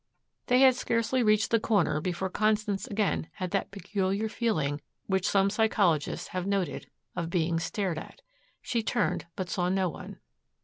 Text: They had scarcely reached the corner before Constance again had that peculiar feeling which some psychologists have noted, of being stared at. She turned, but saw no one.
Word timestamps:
They 0.47 0.61
had 0.61 0.73
scarcely 0.73 1.21
reached 1.21 1.51
the 1.51 1.59
corner 1.59 2.01
before 2.01 2.31
Constance 2.31 2.87
again 2.87 3.27
had 3.33 3.51
that 3.51 3.69
peculiar 3.69 4.29
feeling 4.29 4.81
which 5.05 5.29
some 5.29 5.51
psychologists 5.51 6.29
have 6.29 6.47
noted, 6.47 6.89
of 7.15 7.29
being 7.29 7.59
stared 7.59 7.99
at. 7.99 8.23
She 8.63 8.81
turned, 8.81 9.27
but 9.35 9.47
saw 9.47 9.69
no 9.69 9.89
one. 9.89 10.17